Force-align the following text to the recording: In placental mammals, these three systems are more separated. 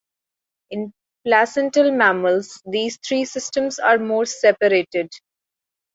In 0.71 0.93
placental 1.23 1.91
mammals, 1.91 2.59
these 2.65 2.97
three 3.05 3.23
systems 3.23 3.77
are 3.77 3.99
more 3.99 4.25
separated. 4.25 5.11